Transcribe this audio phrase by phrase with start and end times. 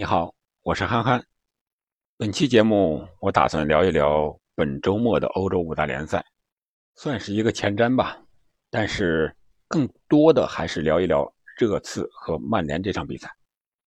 [0.00, 1.22] 你好，我是憨憨。
[2.16, 6.24] 本期节目我打算聊一聊本周末的欧洲五大联赛，
[6.94, 8.18] 算是一个前瞻吧。
[8.70, 9.36] 但是
[9.68, 13.30] 更多的还是聊一聊热刺和曼联这场比赛。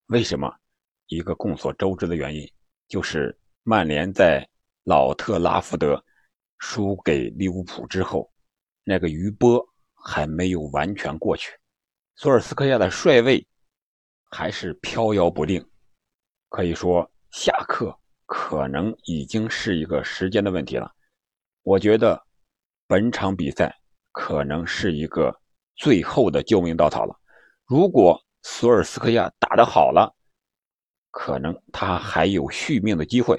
[0.06, 0.48] 为什么？
[1.08, 2.48] 一个众所周知的原因，
[2.86, 4.48] 就是曼联在
[4.84, 6.00] 老特拉福德
[6.58, 8.30] 输给利物浦之后，
[8.84, 9.60] 那个余波
[9.94, 11.58] 还没有完全过去，
[12.14, 13.44] 索尔斯克亚的帅位
[14.30, 15.60] 还是飘摇不定。
[16.54, 17.92] 可以说，下课
[18.26, 20.88] 可能已经是一个时间的问题了。
[21.64, 22.24] 我觉得，
[22.86, 23.76] 本场比赛
[24.12, 25.36] 可能是一个
[25.74, 27.20] 最后的救命稻草了。
[27.66, 30.14] 如果索尔斯克亚打得好了，
[31.10, 33.36] 可能他还有续命的机会；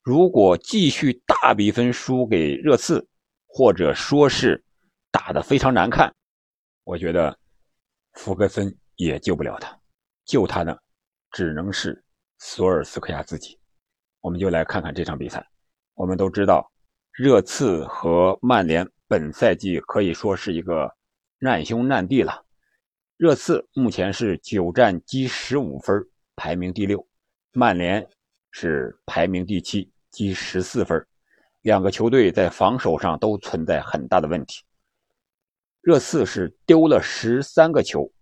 [0.00, 3.06] 如果继续大比分输给热刺，
[3.46, 4.64] 或者说是
[5.10, 6.10] 打得非常难看，
[6.84, 7.38] 我觉得
[8.14, 9.78] 福格森也救不了他，
[10.24, 10.82] 救他的
[11.32, 12.02] 只能是。
[12.38, 13.58] 索尔斯克亚自己，
[14.20, 15.46] 我们就来看看这场比赛。
[15.94, 16.70] 我们都知道，
[17.12, 20.94] 热刺和曼联本赛季可以说是一个
[21.38, 22.44] 难兄难弟了。
[23.16, 26.98] 热刺目前是九战积十五分，排名第六；
[27.52, 28.06] 曼联
[28.50, 31.06] 是排名第七，积十四分。
[31.62, 34.62] 两个球队在防守上都存在很大的问题。
[35.80, 38.12] 热刺是丢了十三个球。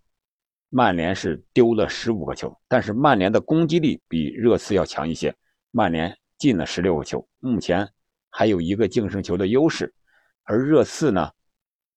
[0.77, 5.33] 曼联是丢了十五个球，但是曼联的攻击力比热刺要强一些。
[5.71, 7.89] 曼联进了十六个球，目前
[8.29, 9.95] 还有一个净胜球的优势，
[10.43, 11.31] 而热刺呢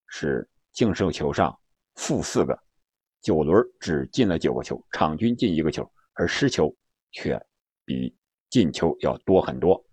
[0.07, 1.59] 是净胜球上
[1.97, 2.57] 负四个，
[3.21, 6.73] 九轮只进了九个球，场均进一个球，而失球
[7.11, 7.37] 却
[7.85, 8.15] 比
[8.49, 9.85] 进球要多很多。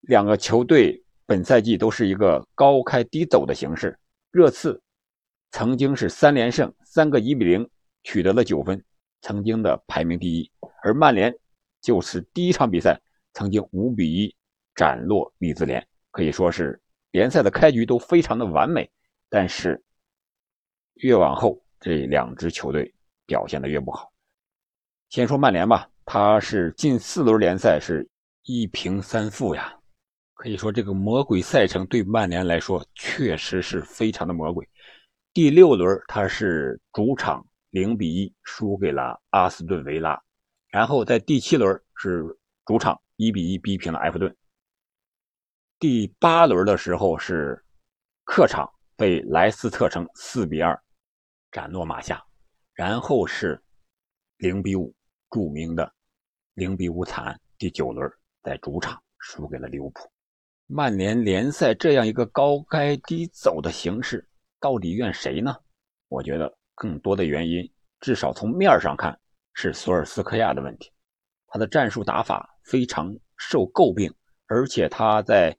[0.00, 3.98] 两个球队本赛季都是一个高开低走的形式，
[4.30, 4.80] 热刺
[5.50, 7.68] 曾经是三连胜，三个一比零。
[8.04, 8.82] 取得了九分，
[9.22, 10.50] 曾经的排名第一。
[10.82, 11.34] 而曼联
[11.80, 13.00] 就是第一场比赛
[13.32, 14.34] 曾经五比一
[14.74, 18.88] 斩落利兹联，可以说是联赛的开局都非常的完美。
[19.30, 19.82] 但是
[20.96, 22.94] 越往后，这两支球队
[23.26, 24.12] 表现的越不好。
[25.08, 28.06] 先说曼联吧，他是近四轮联赛是
[28.42, 29.74] 一平三负呀，
[30.34, 34.68] 可以说这个魔鬼赛程对曼联来说确实是非常的魔鬼。
[35.32, 37.44] 第六轮他是主场。
[37.74, 40.16] 零比一输给了阿斯顿维拉，
[40.68, 42.24] 然后在第七轮是
[42.64, 44.32] 主场一比一逼平了埃弗顿。
[45.80, 47.60] 第八轮的时候是
[48.22, 50.80] 客场被莱斯特城四比二
[51.50, 52.24] 斩落马下，
[52.74, 53.60] 然后是
[54.36, 54.94] 零比五
[55.28, 55.92] 著名的
[56.52, 57.40] 零比五惨案。
[57.58, 58.08] 第九轮
[58.44, 60.08] 在主场输给了利物浦。
[60.68, 64.28] 曼联联赛这样一个高开低走的形式，
[64.60, 65.52] 到底怨谁呢？
[66.06, 66.56] 我觉得。
[66.74, 67.70] 更多的原因，
[68.00, 69.18] 至少从面上看
[69.52, 70.90] 是索尔斯克亚的问题，
[71.46, 74.12] 他的战术打法非常受诟病，
[74.46, 75.56] 而且他在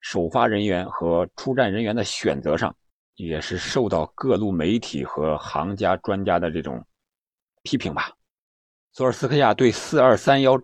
[0.00, 2.74] 首发人员和出战人员的选择上
[3.14, 6.84] 也是受到各路媒体和行家专家的这种
[7.62, 8.12] 批评吧。
[8.92, 10.60] 索尔斯克亚对四二三幺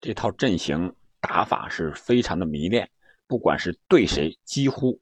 [0.00, 2.88] 这套阵型打法是非常的迷恋，
[3.26, 5.00] 不管是对谁，几乎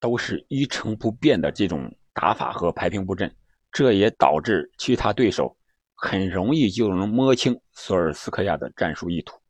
[0.00, 3.34] 都是一成不变的这种打法和排兵布阵。
[3.72, 5.56] 这也导致其他对手
[5.94, 9.40] 很容易就能摸清索尔斯克亚的战术意图，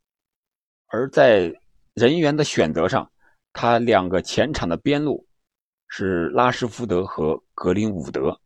[0.87, 1.53] 而在
[1.94, 3.10] 人员的选择上，
[3.53, 5.27] 他两个前场的边路
[5.88, 8.41] 是拉什福德和格林伍德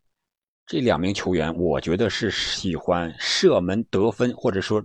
[0.67, 4.85] 这两名球员，我觉得是喜欢射门得分，或者说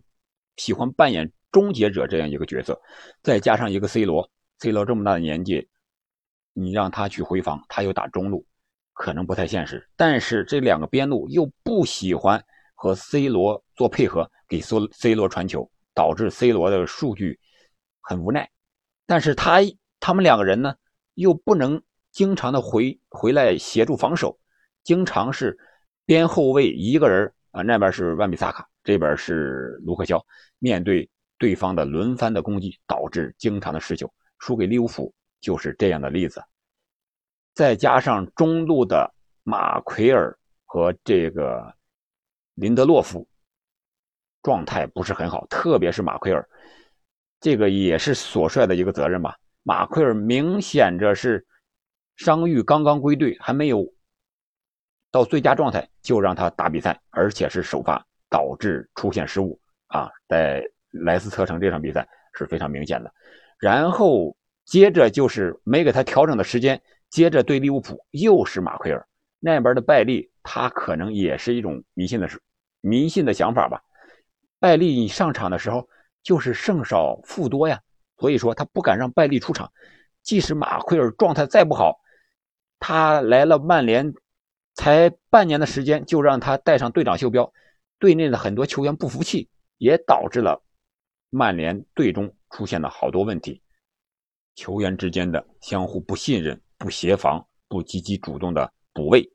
[0.57, 2.79] 喜欢扮演终结者这样一个角色，
[3.23, 4.29] 再加上一个 C 罗
[4.59, 5.67] ，C 罗这么大的年纪，
[6.53, 8.45] 你让他去回防，他又打中路。
[9.01, 12.45] 可能不太现实，但是这两个边路又不喜欢
[12.75, 17.39] 和 C 罗做配合，给 C C 罗传球，导致 C 罗的数据
[17.99, 18.47] 很无奈。
[19.07, 19.57] 但是他
[19.99, 20.75] 他们两个人呢，
[21.15, 24.37] 又不能经常的回回来协助防守，
[24.83, 25.57] 经常是
[26.05, 30.23] 边后卫一个人啊，那边是万比萨卡，这边是卢克肖，
[30.59, 31.09] 面对
[31.39, 36.39] 对方的轮番的攻击，导致经常的失球，输给利物浦就是这样的例子。
[37.61, 39.13] 再加上中路的
[39.43, 40.35] 马奎尔
[40.65, 41.71] 和这个
[42.55, 43.27] 林德洛夫
[44.41, 46.43] 状态不是很好，特别是马奎尔，
[47.39, 49.37] 这个也是所帅的一个责任吧。
[49.61, 51.45] 马奎尔明显着是
[52.15, 53.85] 伤愈刚刚归队，还没有
[55.11, 63.13] 到最佳状态，就让他打比赛，而且是首发，导致出现失误啊，在莱斯特城这场比赛是非常明显的。
[63.59, 64.35] 然后
[64.65, 66.81] 接着就是没给他调整的时间。
[67.11, 69.05] 接着对利物浦又是马奎尔
[69.39, 72.29] 那边的拜利，他可能也是一种迷信的
[72.79, 73.83] 迷信的想法吧。
[74.59, 75.87] 拜利你上场的时候
[76.23, 77.81] 就是胜少负多呀，
[78.17, 79.71] 所以说他不敢让拜利出场。
[80.23, 81.99] 即使马奎尔状态再不好，
[82.79, 84.13] 他来了曼联
[84.73, 87.51] 才半年的时间，就让他带上队长袖标，
[87.99, 90.63] 队内的很多球员不服气，也导致了
[91.29, 93.61] 曼联队中出现了好多问题，
[94.55, 99.31] 球员之间的相互不信任、不协防、不积极主动的补位。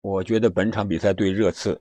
[0.00, 1.78] 我觉得本场比赛对热刺。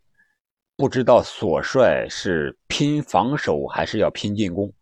[0.75, 4.73] 不知道索帅是拼防守还是要拼进攻。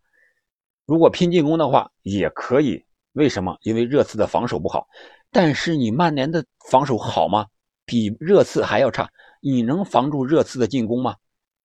[0.88, 2.84] 如果拼进攻的话，也可以。
[3.14, 3.56] 为什么？
[3.62, 4.88] 因为热刺的防守不好。
[5.32, 7.46] 但是你曼联的防守好吗？
[7.86, 9.08] 比热刺还要差。
[9.42, 11.16] 你能防住热刺的进攻吗？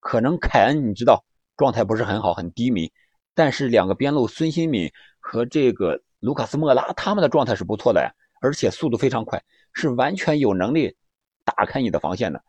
[0.01, 1.25] 可能凯恩你知道
[1.57, 2.93] 状态不是很好，很低迷。
[3.35, 8.11] 但是两个边路孙兴敏和这个卢卡斯莫拉他们的状态是不错的呀，
[8.41, 9.41] 而且速度非常快，
[9.75, 10.97] 是完全有能力
[11.45, 12.43] 打开你的防线的。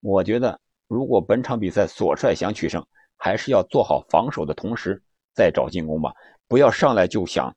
[0.00, 0.60] 我觉得。
[0.90, 2.82] 如果本场比赛索帅想取胜，
[3.18, 4.98] 还是要做好防守的同时
[5.34, 6.14] 再找进攻吧，
[6.46, 7.54] 不要上来就想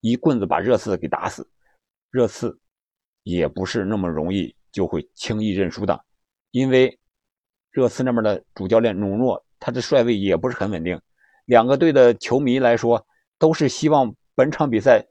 [0.00, 1.48] 一棍子把热刺给打死。
[2.10, 2.58] 热刺
[3.22, 6.04] 也不是那么容易就会轻易认输的，
[6.50, 6.98] 因为
[7.70, 11.00] 热刺那边的主教练努诺他的帅位也不是很稳定。
[11.44, 13.06] 两个队的球迷来说，
[13.38, 15.04] 都是希望本场比赛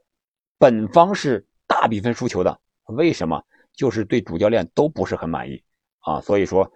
[0.58, 2.62] 本方是大比分输球的。
[2.86, 3.44] 为什么？
[3.74, 5.62] 就是对主教练都不是很满意
[6.00, 6.72] 啊，所以说。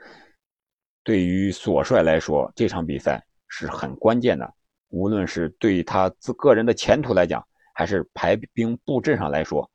[1.01, 4.53] 对于索帅来说，这场比赛是很关键的。
[4.89, 7.43] 无论是对他自个人的前途来讲，
[7.73, 9.67] 还是排兵布阵上来说，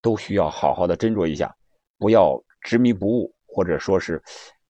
[0.00, 1.54] 都需要好好的斟酌一下，
[1.98, 4.20] 不要执迷不悟，或者说是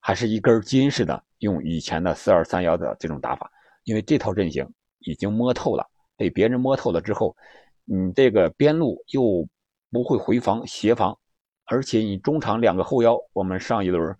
[0.00, 3.50] 还是一根筋似的用以前的四二三幺的这种打法。
[3.84, 4.68] 因为这套阵型
[4.98, 7.36] 已经摸透了，被别人摸透了之后，
[7.84, 9.48] 你这个边路又
[9.90, 11.18] 不会回防协防，
[11.64, 14.16] 而且你中场两个后腰，我们上一轮。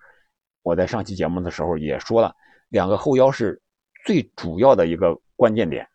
[0.63, 2.35] 我在上期节目的时候也说了，
[2.71, 3.63] 两个后腰是
[4.05, 5.89] 最主要的一个关键点。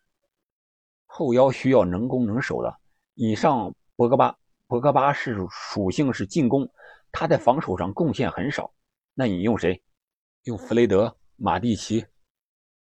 [1.04, 2.74] 后腰需要能攻能守的。
[3.12, 4.34] 你上博格巴，
[4.66, 6.66] 博格巴是属性是进攻，
[7.12, 8.72] 他在防守上贡献很少。
[9.12, 9.82] 那你用谁？
[10.44, 12.06] 用弗雷德、马蒂奇、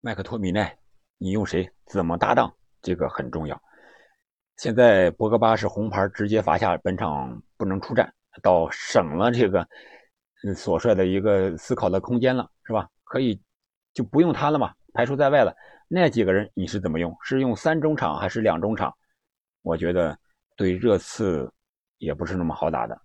[0.02, 0.78] 麦克托米奈？
[1.16, 1.70] 你用谁？
[1.86, 2.54] 怎么搭档？
[2.82, 3.60] 这个很重要。
[4.56, 9.66] 现在博格巴是红牌，直接罚下，本场不能出战，倒省了这个。
[10.54, 12.88] 所率的一个思考的空间了，是吧？
[13.02, 13.42] 可以
[13.92, 15.52] 就不用他了嘛，排除在外了。
[15.88, 17.12] 那几个人你是怎么用？
[17.24, 18.94] 是用三中场还是两中场？
[19.62, 20.16] 我觉得
[20.56, 21.52] 对热刺
[21.98, 22.96] 也不是那么好打的。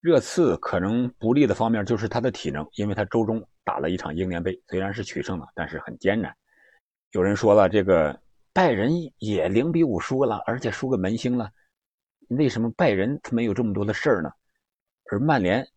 [0.00, 6.32] 热刺可能不利的方面就是他的体能，因为他周中打了一场英联杯，虽然是取胜了，但是很艰难。
[7.10, 8.16] 有人说了，这个
[8.54, 11.52] 拜仁也零比五输了，而且输个门兴了，
[12.28, 14.30] 为什么拜仁他没有这么多的事儿呢？
[15.10, 15.68] 而曼联。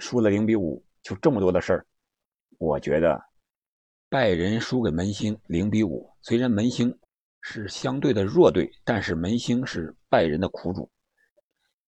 [0.00, 1.86] 输了零比五，就这么多的事儿。
[2.58, 3.22] 我觉得
[4.08, 6.98] 拜仁输给门兴零比五，虽然门兴
[7.40, 10.90] 是相对的弱队，但是门兴是拜仁的苦主。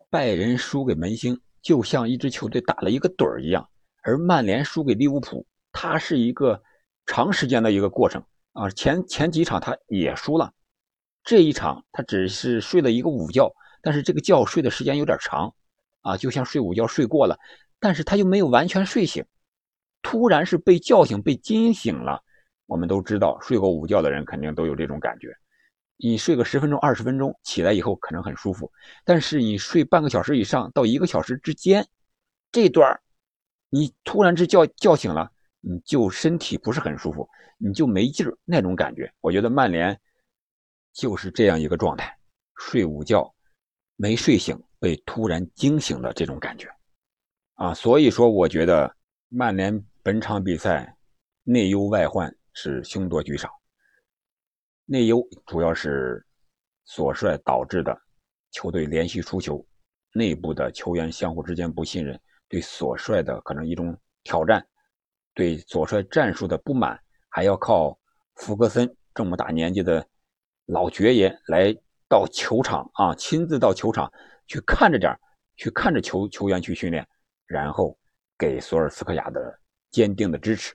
[0.09, 3.65] 拜仁输给门兴，就像一支球队打了一个盹儿一样；
[4.05, 6.63] 而曼联输给利物浦，它是一个
[7.07, 8.25] 长时间的一个过程
[8.57, 8.69] 啊。
[8.71, 10.53] 前前几场他也输了，
[11.23, 15.55] 这一场他只是睡了一个午觉，但是这个觉睡的时间有点长
[16.01, 17.39] 啊，就像睡午觉睡过了。
[17.79, 19.25] 但是他又没有完全睡醒，
[20.03, 22.23] 突然是被叫醒、被惊醒了。
[22.67, 25.29] 我们都知道，睡过午觉的人肯定都有这种感觉。
[25.99, 28.73] 你睡个十分钟、二十分钟，起来以后可能很舒服。
[29.05, 31.87] 但是你睡半个小时以上到一个小时之间，
[32.51, 33.01] 这段
[33.71, 35.31] 你突然之叫叫醒了，
[35.69, 39.13] 你就身体不是很舒服，你就没劲儿那种感觉。
[39.21, 40.01] 我觉得曼联
[40.93, 42.17] 就是这样一个状态：
[42.55, 43.35] 睡午觉
[43.97, 46.69] 没睡醒，被突然惊醒的这种感觉。
[47.55, 48.95] 啊，所以说我觉得
[49.29, 50.97] 曼联本场比赛
[51.43, 53.51] 内忧外患是凶多吉少。
[54.85, 56.25] 内忧主要是
[56.85, 58.01] 索帅导致的
[58.53, 59.67] 球队连续输球，
[60.13, 64.65] 内部的球员相互之间不信任，对索帅的可能一种挑战，
[65.37, 67.97] 对左帅战术的不满，还要靠
[68.37, 70.05] 福格森这么大年纪的
[70.65, 71.73] 老爵爷来
[72.09, 74.11] 到球场啊，亲自到球场
[74.47, 75.15] 去看着点
[75.57, 77.07] 去看着球球员去训练。
[77.47, 77.97] 然后
[78.37, 79.61] 给索尔斯克亚的
[79.93, 80.75] 坚定的支持，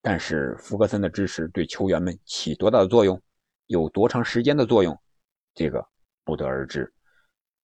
[0.00, 3.20] 但是福格森的支持对球员们起多大的作用，
[3.66, 4.96] 有多长时间的作用，
[5.52, 5.84] 这个
[6.22, 6.92] 不得而知。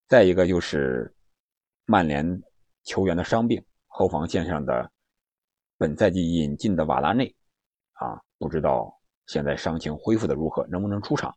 [0.08, 1.14] 再一个就是
[1.84, 2.42] 曼联
[2.82, 4.90] 球员的伤病，后防线上的
[5.78, 7.32] 本赛季引进的瓦拉内
[7.92, 8.92] 啊，不知道
[9.26, 11.32] 现在伤情恢复的如何，能不能出场，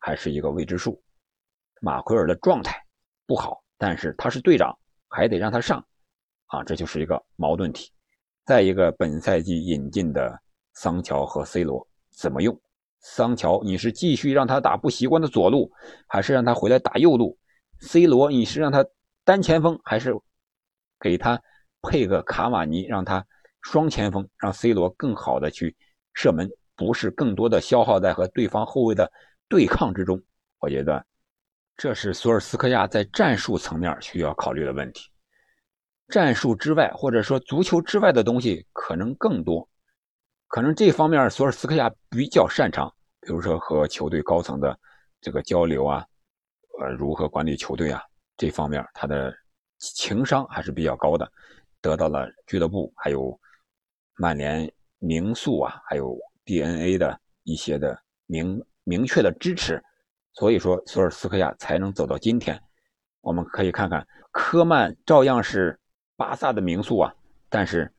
[0.00, 1.00] 还是一个未知数。
[1.80, 2.76] 马奎尔的状态
[3.24, 4.76] 不好，但是他是队长，
[5.08, 5.84] 还得让他上。
[6.46, 7.90] 啊，这就是一个矛盾体。
[8.44, 10.38] 再一个，本赛季引进的
[10.74, 12.60] 桑乔和 C 罗怎么用？
[13.00, 15.70] 桑乔，你是继续让他打不习惯的左路，
[16.08, 17.38] 还是让他回来打右路
[17.80, 18.84] ？C 罗，你是让他
[19.24, 20.14] 单前锋，还是
[20.98, 21.40] 给他
[21.82, 23.26] 配个卡瓦尼，让他
[23.64, 25.74] 双前锋，让 C 罗更好的去
[26.12, 29.10] 射门，不是更多的消耗在和对方后卫的
[29.48, 30.22] 对抗之中？
[30.60, 31.04] 我觉得
[31.76, 35.10] 这是索尔斯克亚在战术层面需要考虑的问题。
[36.08, 39.66] 战术之外，或者说足球之外的东西可能更多，
[40.46, 44.78] 可能这方面索尔斯克亚比较擅长，比如说和球队高层的
[45.20, 46.06] 这个交流啊，
[46.78, 48.02] 呃，如何管理球队啊，
[48.36, 49.34] 这方面他的
[49.78, 51.30] 情商还是比较高的，
[51.80, 53.38] 得到了俱乐部还有
[54.16, 59.82] 曼联名宿啊，还有 DNA 的一些的明明确的支持，
[60.34, 62.60] 所以说索尔斯克亚才能走到今天。
[63.20, 65.78] 我们可以看看科曼照样是。
[66.16, 67.12] 巴萨的名宿啊，
[67.48, 67.92] 但是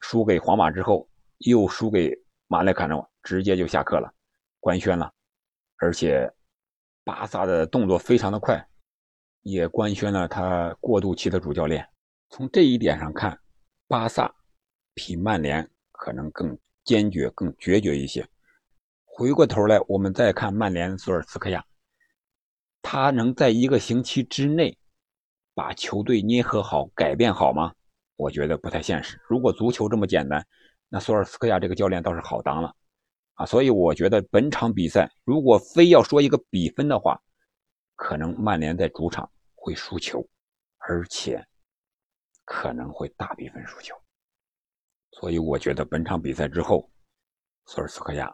[0.00, 2.10] 输给皇马之后，又输给
[2.48, 4.12] 马内卡诺，直接就下课了，
[4.58, 5.08] 官宣了。
[5.76, 6.28] 而且
[7.04, 8.60] 巴萨的动作非常的快，
[9.42, 11.88] 也官宣了他过渡期的主教练。
[12.30, 13.38] 从这一点上看，
[13.86, 14.34] 巴萨
[14.96, 18.26] 比曼联可能更坚决、更决绝一些。
[19.04, 21.64] 回过头来，我们再看曼联索尔斯克亚，
[22.82, 24.76] 他能在一个星期之内。
[25.54, 27.72] 把球队捏合好、改变好吗？
[28.16, 29.18] 我觉得不太现实。
[29.26, 30.46] 如果足球这么简单，
[30.90, 32.76] 那索尔斯克亚这个教练倒是好当了
[33.36, 33.46] 啊。
[33.46, 37.18] 所以我觉得本场比赛，如果非要说一个比分的话，
[37.94, 40.22] 可能曼联在主场会输球，
[40.76, 41.42] 而且
[42.44, 43.96] 可能会大比分输球。
[45.18, 46.90] 所以我觉得本场比赛之后，
[47.64, 48.30] 索尔斯克亚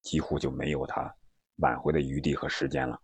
[0.00, 1.14] 几乎就没有他
[1.56, 2.98] 挽回的余地和时间了。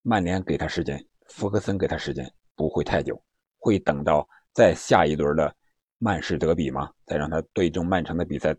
[0.00, 2.32] 曼联给他时间，福克森给他时间。
[2.54, 3.22] 不会太久，
[3.58, 5.54] 会等到再下一轮的
[5.98, 6.90] 曼市德比吗？
[7.04, 8.56] 再让他对阵曼城的比赛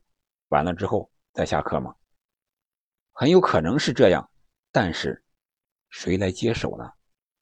[0.49, 1.95] 完了之后再下课吗？
[3.11, 4.29] 很有可能是这样，
[4.71, 5.23] 但是
[5.89, 6.87] 谁来接手呢？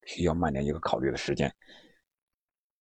[0.06, 1.54] 需要曼联一个考虑的时间。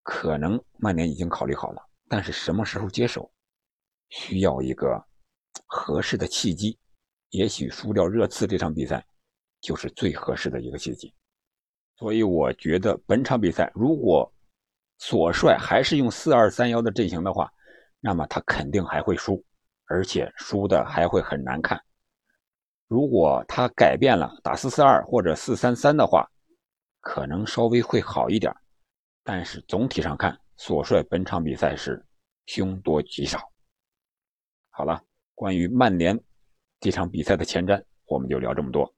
[0.04, 3.32] 可能曼联已经考虑好了，但是什么时候接手，
[4.10, 5.04] 需要一个
[5.66, 6.78] 合适的契机。
[7.30, 9.06] 也许输掉热刺这场比赛
[9.60, 11.14] 就是最合适的一个契机。
[11.98, 14.32] 所以我觉得本场比赛，如果
[14.98, 17.52] 索帅还是用四二三幺的阵型的话，
[18.00, 19.44] 那么他肯定还会输，
[19.88, 21.82] 而且输的还会很难看。
[22.88, 26.30] 如果他改变了打四四二或者四三三的话，
[27.02, 28.56] 可能稍微会好一点。
[29.24, 32.06] 但是总体上看，所率本场比赛是
[32.46, 33.52] 凶多吉少。
[34.70, 35.02] 好了，
[35.34, 36.20] 关于曼联
[36.80, 38.94] 这场比赛的前瞻，我们就聊这么多。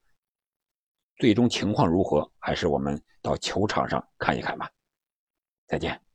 [1.18, 4.70] 最终情况如何，还是我们到球场上看一看吧。
[5.68, 6.07] 再见。